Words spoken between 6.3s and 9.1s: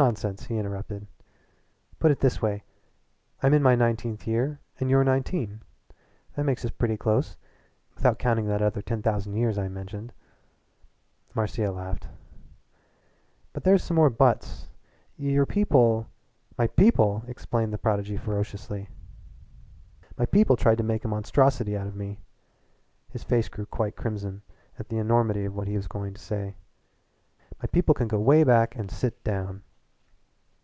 That makes us pretty close without counting that other ten